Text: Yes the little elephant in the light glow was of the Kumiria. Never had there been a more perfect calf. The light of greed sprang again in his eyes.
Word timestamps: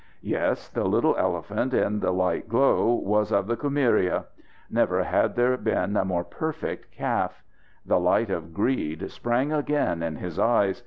Yes 0.23 0.67
the 0.67 0.85
little 0.85 1.15
elephant 1.15 1.75
in 1.75 1.99
the 1.99 2.09
light 2.11 2.49
glow 2.49 2.91
was 2.95 3.31
of 3.31 3.45
the 3.45 3.55
Kumiria. 3.55 4.25
Never 4.67 5.03
had 5.03 5.35
there 5.35 5.55
been 5.57 5.95
a 5.95 6.03
more 6.03 6.23
perfect 6.23 6.89
calf. 6.89 7.43
The 7.85 7.99
light 7.99 8.31
of 8.31 8.51
greed 8.51 9.11
sprang 9.11 9.53
again 9.53 10.01
in 10.01 10.15
his 10.15 10.39
eyes. 10.39 10.79